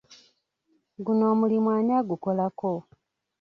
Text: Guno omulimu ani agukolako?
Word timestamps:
Guno 1.05 1.23
omulimu 1.33 1.69
ani 1.77 1.91
agukolako? 1.99 2.71